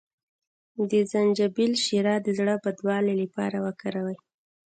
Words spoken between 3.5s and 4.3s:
وکاروئ